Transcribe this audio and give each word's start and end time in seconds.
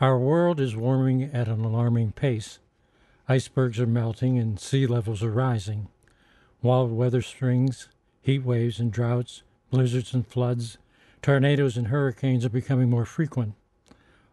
Our 0.00 0.18
world 0.18 0.60
is 0.60 0.74
warming 0.74 1.24
at 1.24 1.46
an 1.46 1.62
alarming 1.62 2.12
pace. 2.12 2.58
Icebergs 3.28 3.78
are 3.78 3.86
melting 3.86 4.38
and 4.38 4.58
sea 4.58 4.86
levels 4.86 5.22
are 5.22 5.30
rising. 5.30 5.88
Wild 6.62 6.90
weather 6.90 7.20
strings, 7.20 7.90
heat 8.22 8.42
waves 8.42 8.80
and 8.80 8.90
droughts, 8.90 9.42
blizzards 9.70 10.14
and 10.14 10.26
floods, 10.26 10.78
tornadoes 11.20 11.76
and 11.76 11.88
hurricanes 11.88 12.46
are 12.46 12.50
becoming 12.50 12.88
more 12.88 13.04
frequent. 13.04 13.52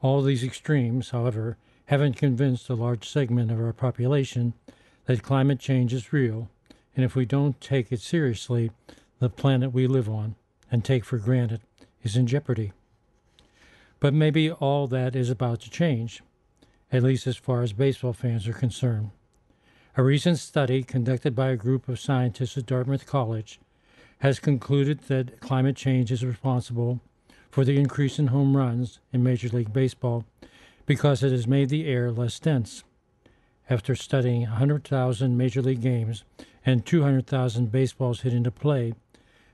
All 0.00 0.22
these 0.22 0.42
extremes, 0.42 1.10
however, 1.10 1.58
haven't 1.86 2.16
convinced 2.16 2.70
a 2.70 2.74
large 2.74 3.06
segment 3.06 3.50
of 3.50 3.60
our 3.60 3.74
population 3.74 4.54
that 5.04 5.22
climate 5.22 5.58
change 5.58 5.92
is 5.92 6.10
real, 6.10 6.48
and 6.96 7.04
if 7.04 7.14
we 7.14 7.26
don't 7.26 7.60
take 7.60 7.92
it 7.92 8.00
seriously, 8.00 8.70
the 9.18 9.28
planet 9.28 9.74
we 9.74 9.86
live 9.86 10.08
on 10.08 10.36
and 10.72 10.82
take 10.82 11.04
for 11.04 11.18
granted 11.18 11.60
is 12.02 12.16
in 12.16 12.26
jeopardy. 12.26 12.72
But 14.00 14.14
maybe 14.14 14.50
all 14.50 14.86
that 14.88 15.14
is 15.14 15.30
about 15.30 15.60
to 15.60 15.70
change, 15.70 16.22
at 16.90 17.02
least 17.02 17.26
as 17.26 17.36
far 17.36 17.62
as 17.62 17.74
baseball 17.74 18.14
fans 18.14 18.48
are 18.48 18.54
concerned. 18.54 19.10
A 19.96 20.02
recent 20.02 20.38
study 20.38 20.82
conducted 20.82 21.34
by 21.34 21.50
a 21.50 21.56
group 21.56 21.88
of 21.88 22.00
scientists 22.00 22.56
at 22.56 22.66
Dartmouth 22.66 23.06
College 23.06 23.60
has 24.20 24.38
concluded 24.38 25.00
that 25.08 25.40
climate 25.40 25.76
change 25.76 26.10
is 26.10 26.24
responsible 26.24 27.00
for 27.50 27.64
the 27.64 27.78
increase 27.78 28.18
in 28.18 28.28
home 28.28 28.56
runs 28.56 29.00
in 29.12 29.22
Major 29.22 29.48
League 29.48 29.72
Baseball 29.72 30.24
because 30.86 31.22
it 31.22 31.32
has 31.32 31.46
made 31.46 31.68
the 31.68 31.86
air 31.86 32.10
less 32.10 32.38
dense. 32.38 32.84
After 33.68 33.94
studying 33.94 34.42
100,000 34.42 35.36
Major 35.36 35.62
League 35.62 35.82
games 35.82 36.24
and 36.64 36.86
200,000 36.86 37.70
baseballs 37.70 38.20
hit 38.20 38.32
into 38.32 38.50
play, 38.50 38.94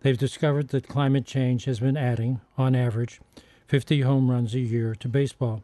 they've 0.00 0.18
discovered 0.18 0.68
that 0.68 0.88
climate 0.88 1.26
change 1.26 1.64
has 1.64 1.80
been 1.80 1.96
adding, 1.96 2.40
on 2.56 2.74
average, 2.74 3.20
50 3.72 4.02
home 4.02 4.30
runs 4.30 4.54
a 4.54 4.60
year 4.60 4.94
to 4.94 5.08
baseball. 5.08 5.62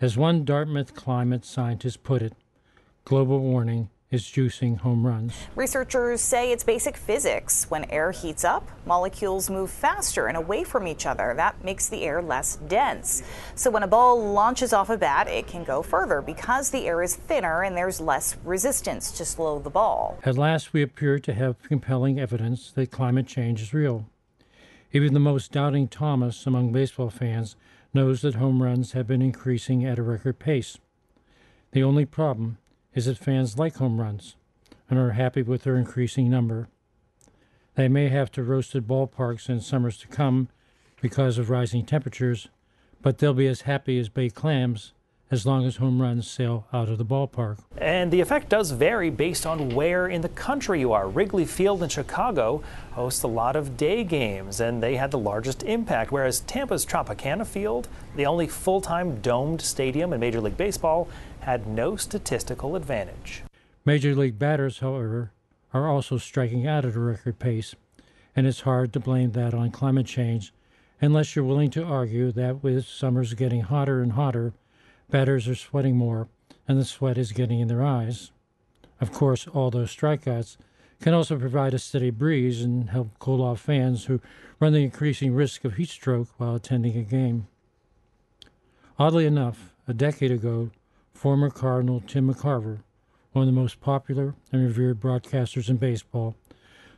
As 0.00 0.16
one 0.16 0.44
Dartmouth 0.44 0.96
climate 0.96 1.44
scientist 1.44 2.02
put 2.02 2.22
it, 2.22 2.32
global 3.04 3.38
warming 3.38 3.88
is 4.10 4.24
juicing 4.24 4.78
home 4.78 5.06
runs. 5.06 5.32
Researchers 5.54 6.20
say 6.20 6.50
it's 6.50 6.64
basic 6.64 6.96
physics. 6.96 7.70
When 7.70 7.88
air 7.88 8.10
heats 8.10 8.42
up, 8.42 8.68
molecules 8.84 9.48
move 9.48 9.70
faster 9.70 10.26
and 10.26 10.36
away 10.36 10.64
from 10.64 10.88
each 10.88 11.06
other. 11.06 11.32
That 11.36 11.62
makes 11.62 11.88
the 11.88 12.02
air 12.02 12.20
less 12.20 12.56
dense. 12.66 13.22
So 13.54 13.70
when 13.70 13.84
a 13.84 13.86
ball 13.86 14.32
launches 14.32 14.72
off 14.72 14.90
a 14.90 14.96
bat, 14.96 15.28
it 15.28 15.46
can 15.46 15.62
go 15.62 15.82
further 15.82 16.20
because 16.20 16.70
the 16.70 16.88
air 16.88 17.00
is 17.00 17.14
thinner 17.14 17.62
and 17.62 17.76
there's 17.76 18.00
less 18.00 18.36
resistance 18.44 19.12
to 19.12 19.24
slow 19.24 19.60
the 19.60 19.70
ball. 19.70 20.18
At 20.24 20.36
last, 20.36 20.72
we 20.72 20.82
appear 20.82 21.20
to 21.20 21.32
have 21.32 21.62
compelling 21.62 22.18
evidence 22.18 22.72
that 22.72 22.90
climate 22.90 23.28
change 23.28 23.62
is 23.62 23.72
real. 23.72 24.06
Even 24.92 25.14
the 25.14 25.20
most 25.20 25.52
doubting 25.52 25.86
Thomas 25.86 26.46
among 26.46 26.72
baseball 26.72 27.10
fans 27.10 27.56
knows 27.94 28.22
that 28.22 28.34
home 28.34 28.62
runs 28.62 28.92
have 28.92 29.06
been 29.06 29.22
increasing 29.22 29.84
at 29.84 29.98
a 29.98 30.02
record 30.02 30.38
pace. 30.38 30.78
The 31.72 31.82
only 31.82 32.04
problem 32.04 32.58
is 32.94 33.06
that 33.06 33.18
fans 33.18 33.58
like 33.58 33.76
home 33.76 34.00
runs 34.00 34.36
and 34.88 34.98
are 34.98 35.12
happy 35.12 35.42
with 35.42 35.62
their 35.62 35.76
increasing 35.76 36.28
number. 36.28 36.68
They 37.76 37.88
may 37.88 38.08
have 38.08 38.32
to 38.32 38.42
roast 38.42 38.74
roasted 38.74 38.88
ballparks 38.88 39.48
in 39.48 39.60
summers 39.60 39.96
to 39.98 40.08
come 40.08 40.48
because 41.00 41.38
of 41.38 41.50
rising 41.50 41.86
temperatures, 41.86 42.48
but 43.00 43.18
they'll 43.18 43.32
be 43.32 43.46
as 43.46 43.62
happy 43.62 43.98
as 43.98 44.08
bay 44.08 44.28
clams 44.28 44.92
as 45.30 45.46
long 45.46 45.64
as 45.64 45.76
home 45.76 46.02
runs 46.02 46.28
sail 46.28 46.66
out 46.72 46.88
of 46.88 46.98
the 46.98 47.04
ballpark. 47.04 47.58
And 47.78 48.10
the 48.10 48.20
effect 48.20 48.48
does 48.48 48.72
vary 48.72 49.10
based 49.10 49.46
on 49.46 49.74
where 49.74 50.08
in 50.08 50.22
the 50.22 50.28
country 50.28 50.80
you 50.80 50.92
are. 50.92 51.08
Wrigley 51.08 51.44
Field 51.44 51.82
in 51.82 51.88
Chicago 51.88 52.62
hosts 52.92 53.22
a 53.22 53.28
lot 53.28 53.54
of 53.54 53.76
day 53.76 54.02
games, 54.02 54.60
and 54.60 54.82
they 54.82 54.96
had 54.96 55.10
the 55.10 55.18
largest 55.18 55.62
impact, 55.62 56.10
whereas 56.10 56.40
Tampa's 56.40 56.84
Tropicana 56.84 57.46
Field, 57.46 57.88
the 58.16 58.26
only 58.26 58.48
full 58.48 58.80
time 58.80 59.20
domed 59.20 59.60
stadium 59.60 60.12
in 60.12 60.20
Major 60.20 60.40
League 60.40 60.56
Baseball, 60.56 61.08
had 61.40 61.66
no 61.66 61.96
statistical 61.96 62.74
advantage. 62.74 63.42
Major 63.84 64.14
League 64.14 64.38
batters, 64.38 64.80
however, 64.80 65.30
are 65.72 65.88
also 65.88 66.18
striking 66.18 66.66
out 66.66 66.84
at 66.84 66.96
a 66.96 67.00
record 67.00 67.38
pace, 67.38 67.74
and 68.34 68.46
it's 68.46 68.62
hard 68.62 68.92
to 68.92 69.00
blame 69.00 69.32
that 69.32 69.54
on 69.54 69.70
climate 69.70 70.06
change 70.06 70.52
unless 71.00 71.34
you're 71.34 71.44
willing 71.44 71.70
to 71.70 71.84
argue 71.84 72.30
that 72.32 72.62
with 72.62 72.84
summers 72.86 73.34
getting 73.34 73.62
hotter 73.62 74.02
and 74.02 74.12
hotter, 74.12 74.52
batters 75.10 75.48
are 75.48 75.54
sweating 75.54 75.96
more 75.96 76.28
and 76.68 76.78
the 76.78 76.84
sweat 76.84 77.18
is 77.18 77.32
getting 77.32 77.60
in 77.60 77.68
their 77.68 77.82
eyes. 77.82 78.30
Of 79.00 79.12
course, 79.12 79.48
all 79.48 79.70
those 79.70 79.94
strikeouts 79.94 80.56
can 81.00 81.14
also 81.14 81.38
provide 81.38 81.74
a 81.74 81.78
steady 81.78 82.10
breeze 82.10 82.62
and 82.62 82.90
help 82.90 83.18
cool 83.18 83.42
off 83.42 83.60
fans 83.60 84.04
who 84.04 84.20
run 84.60 84.72
the 84.72 84.84
increasing 84.84 85.34
risk 85.34 85.64
of 85.64 85.74
heat 85.74 85.88
stroke 85.88 86.28
while 86.36 86.54
attending 86.54 86.96
a 86.96 87.02
game. 87.02 87.48
Oddly 88.98 89.26
enough, 89.26 89.74
a 89.88 89.94
decade 89.94 90.30
ago, 90.30 90.70
former 91.14 91.50
Cardinal 91.50 92.02
Tim 92.06 92.32
McCarver, 92.32 92.80
one 93.32 93.48
of 93.48 93.54
the 93.54 93.60
most 93.60 93.80
popular 93.80 94.34
and 94.52 94.62
revered 94.62 95.00
broadcasters 95.00 95.68
in 95.68 95.76
baseball, 95.76 96.36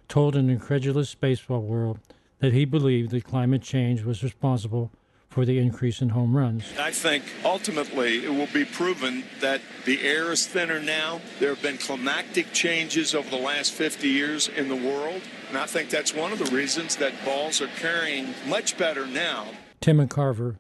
told 0.09 0.35
an 0.35 0.51
incredulous 0.51 1.15
baseball 1.15 1.63
world 1.63 2.01
that 2.41 2.53
he 2.53 2.65
believed 2.65 3.13
that 3.13 3.25
climate 3.25 3.63
change 3.63 4.03
was 4.03 4.25
responsible 4.25 4.91
for 5.33 5.47
the 5.47 5.59
increase 5.59 6.03
in 6.03 6.11
home 6.11 6.37
runs. 6.37 6.63
I 6.79 6.91
think 6.91 7.25
ultimately 7.43 8.23
it 8.23 8.29
will 8.29 8.53
be 8.53 8.67
proven 8.67 9.25
that 9.41 9.63
the 9.87 10.03
air 10.03 10.31
is 10.31 10.47
thinner 10.47 10.79
now. 10.79 11.23
There 11.41 11.49
have 11.49 11.63
been 11.63 11.79
climactic 11.79 12.53
changes 12.53 13.15
over 13.15 13.31
the 13.31 13.39
last 13.39 13.73
50 13.73 14.07
years 14.09 14.49
in 14.49 14.69
the 14.69 14.77
world, 14.77 15.23
and 15.49 15.57
I 15.57 15.65
think 15.65 15.89
that's 15.89 16.15
one 16.15 16.33
of 16.33 16.39
the 16.39 16.55
reasons 16.55 16.97
that 16.97 17.15
balls 17.25 17.63
are 17.63 17.71
carrying 17.79 18.35
much 18.47 18.77
better 18.77 19.07
now. 19.07 19.47
Tim 19.81 20.07
McCarver, 20.07 20.57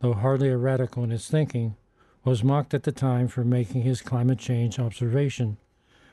though 0.00 0.14
hardly 0.14 0.48
a 0.48 0.56
radical 0.56 1.04
in 1.04 1.10
his 1.10 1.28
thinking, 1.28 1.76
was 2.24 2.42
mocked 2.42 2.72
at 2.72 2.84
the 2.84 2.92
time 2.92 3.28
for 3.28 3.44
making 3.44 3.82
his 3.82 4.00
climate 4.00 4.38
change 4.38 4.78
observation, 4.78 5.58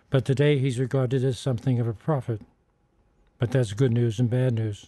but 0.09 0.25
today 0.25 0.59
he's 0.59 0.79
regarded 0.79 1.23
as 1.23 1.39
something 1.39 1.79
of 1.79 1.87
a 1.87 1.93
prophet. 1.93 2.41
But 3.39 3.51
that's 3.51 3.71
good 3.71 3.93
news 3.93 4.19
and 4.19 4.29
bad 4.29 4.55
news. 4.55 4.87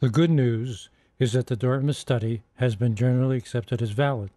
The 0.00 0.10
good 0.10 0.30
news 0.30 0.90
is 1.20 1.34
that 1.34 1.46
the 1.48 1.54
Dartmouth 1.54 1.96
study 1.96 2.42
has 2.54 2.74
been 2.74 2.96
generally 2.96 3.36
accepted 3.36 3.82
as 3.82 3.90
valid, 3.90 4.30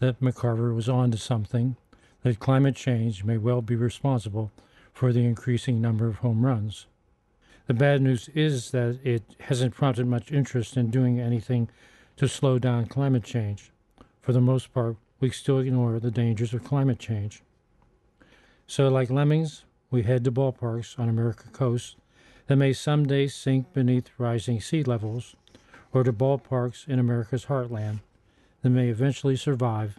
that 0.00 0.20
McCarver 0.20 0.74
was 0.74 0.88
on 0.88 1.12
to 1.12 1.16
something, 1.16 1.76
that 2.22 2.40
climate 2.40 2.74
change 2.74 3.22
may 3.22 3.38
well 3.38 3.62
be 3.62 3.76
responsible 3.76 4.50
for 4.92 5.12
the 5.12 5.24
increasing 5.24 5.80
number 5.80 6.08
of 6.08 6.16
home 6.16 6.44
runs. 6.44 6.86
The 7.68 7.74
bad 7.74 8.02
news 8.02 8.28
is 8.34 8.72
that 8.72 8.98
it 9.04 9.22
hasn't 9.40 9.74
prompted 9.74 10.06
much 10.06 10.32
interest 10.32 10.76
in 10.76 10.90
doing 10.90 11.20
anything 11.20 11.68
to 12.16 12.26
slow 12.26 12.58
down 12.58 12.86
climate 12.86 13.22
change. 13.22 13.70
For 14.20 14.32
the 14.32 14.40
most 14.40 14.74
part, 14.74 14.96
we 15.20 15.30
still 15.30 15.60
ignore 15.60 16.00
the 16.00 16.10
dangers 16.10 16.52
of 16.52 16.64
climate 16.64 16.98
change. 16.98 17.42
So, 18.66 18.88
like 18.88 19.08
lemmings, 19.08 19.64
we 19.90 20.02
head 20.02 20.24
to 20.24 20.32
ballparks 20.32 20.98
on 20.98 21.08
America's 21.08 21.50
coast 21.52 21.96
that 22.48 22.56
may 22.56 22.72
someday 22.72 23.28
sink 23.28 23.72
beneath 23.72 24.10
rising 24.18 24.60
sea 24.60 24.82
levels, 24.82 25.36
or 25.92 26.02
to 26.04 26.12
ballparks 26.12 26.86
in 26.86 26.98
America's 26.98 27.46
heartland 27.46 28.00
that 28.62 28.70
may 28.70 28.88
eventually 28.88 29.36
survive 29.36 29.98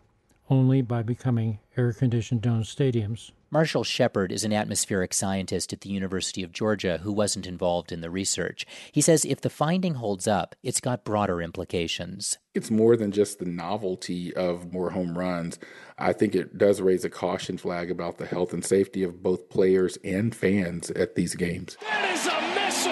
only 0.50 0.81
by 0.81 1.03
becoming 1.03 1.59
air 1.77 1.94
conditioned 1.94 2.41
dome 2.41 2.63
stadiums. 2.63 3.31
Marshall 3.51 3.83
Shepherd 3.83 4.31
is 4.31 4.44
an 4.44 4.53
atmospheric 4.53 5.11
scientist 5.11 5.73
at 5.73 5.81
the 5.81 5.89
University 5.89 6.44
of 6.44 6.51
Georgia 6.51 6.99
who 6.99 7.11
wasn't 7.11 7.47
involved 7.47 7.91
in 7.91 8.01
the 8.01 8.11
research. 8.11 8.63
He 8.91 9.01
says 9.01 9.25
if 9.25 9.41
the 9.41 9.49
finding 9.49 9.95
holds 9.95 10.28
up, 10.28 10.55
it's 10.61 10.79
got 10.79 11.03
broader 11.03 11.41
implications. 11.41 12.38
It's 12.53 12.69
more 12.69 12.95
than 12.95 13.11
just 13.11 13.39
the 13.39 13.45
novelty 13.45 14.35
of 14.35 14.72
more 14.72 14.91
home 14.91 15.17
runs. 15.17 15.57
I 15.97 16.13
think 16.13 16.35
it 16.35 16.59
does 16.59 16.79
raise 16.79 17.03
a 17.03 17.09
caution 17.09 17.57
flag 17.57 17.89
about 17.89 18.19
the 18.19 18.28
health 18.28 18.53
and 18.53 18.63
safety 18.63 19.01
of 19.01 19.23
both 19.23 19.49
players 19.49 19.97
and 20.03 20.35
fans 20.35 20.91
at 20.91 21.16
these 21.16 21.33
games. 21.33 21.75
That 21.81 22.11
is 22.13 22.28
a 22.28 22.39
missile, 22.53 22.91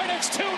and 0.00 0.10
it's 0.10 0.34
2 0.34 0.42
0 0.42 0.48
Yankees. 0.48 0.57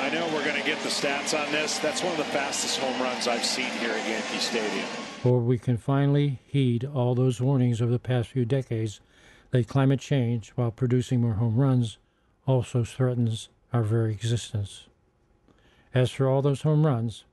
I 0.00 0.10
know 0.10 0.26
we're 0.34 0.44
going 0.44 0.60
to 0.60 0.66
get 0.66 0.80
the 0.80 0.88
stats 0.88 1.38
on 1.38 1.52
this. 1.52 1.78
That's 1.78 2.02
one 2.02 2.12
of 2.12 2.18
the 2.18 2.24
fastest 2.24 2.78
home 2.80 3.00
runs 3.00 3.28
I've 3.28 3.44
seen 3.44 3.70
here 3.78 3.92
at 3.92 4.08
Yankee 4.08 4.38
Stadium 4.38 4.86
or 5.24 5.40
we 5.40 5.58
can 5.58 5.76
finally 5.76 6.38
heed 6.46 6.84
all 6.84 7.14
those 7.14 7.40
warnings 7.40 7.82
over 7.82 7.92
the 7.92 7.98
past 7.98 8.30
few 8.30 8.44
decades 8.44 9.00
that 9.50 9.68
climate 9.68 10.00
change, 10.00 10.50
while 10.50 10.70
producing 10.70 11.20
more 11.20 11.34
home 11.34 11.56
runs, 11.56 11.98
also 12.46 12.84
threatens 12.84 13.48
our 13.72 13.82
very 13.82 14.12
existence. 14.12 14.86
As 15.92 16.10
for 16.10 16.28
all 16.28 16.40
those 16.40 16.62
home 16.62 16.86
runs, 16.86 17.24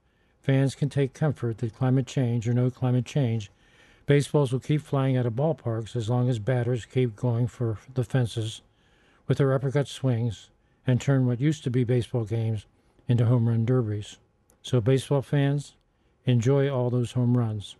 fans 0.42 0.76
can 0.76 0.90
take 0.90 1.14
comfort 1.14 1.60
that 1.60 1.76
climate 1.76 2.08
change 2.08 2.48
or 2.48 2.54
no 2.54 2.70
climate 2.70 3.06
change, 3.06 3.52
baseballs 4.06 4.52
will 4.52 4.60
keep 4.60 4.82
flying 4.82 5.16
out 5.16 5.26
of 5.26 5.34
ballparks 5.34 5.96
as 5.96 6.10
long 6.10 6.30
as 6.30 6.40
batters 6.40 6.86
keep 6.86 7.16
going 7.16 7.48
for 7.48 7.78
the 7.94 8.04
fences 8.04 8.62
with 9.28 9.38
their 9.38 9.54
uppercut 9.54 9.88
swings 9.88 10.50
and 10.88 11.00
turn 11.00 11.28
what 11.28 11.42
used 11.42 11.64
to 11.66 11.70
be 11.70 11.84
baseball 11.84 12.24
games 12.24 12.66
into 13.08 13.26
home 13.26 13.48
run 13.48 13.66
derbies. 13.66 14.18
So, 14.62 14.82
baseball 14.82 15.22
fans, 15.22 15.76
enjoy 16.26 16.70
all 16.70 16.90
those 16.90 17.12
home 17.12 17.38
runs 17.38 17.76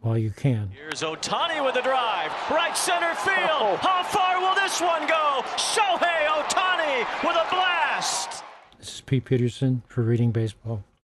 while 0.00 0.16
you 0.16 0.30
can. 0.30 0.70
Here's 0.74 1.02
Ohtani 1.02 1.64
with 1.64 1.76
a 1.76 1.82
drive, 1.82 2.32
right 2.50 2.76
center 2.76 3.14
field. 3.14 3.48
Oh. 3.50 3.78
How 3.80 4.02
far 4.02 4.40
will 4.40 4.54
this 4.54 4.80
one 4.80 5.06
go? 5.06 5.42
Shohei 5.56 6.26
Ohtani 6.26 7.24
with 7.24 7.36
a 7.36 7.46
blast. 7.50 8.44
This 8.78 8.94
is 8.94 9.00
Pete 9.02 9.24
Peterson 9.24 9.82
for 9.88 10.02
Reading 10.02 10.30
Baseball. 10.30 10.84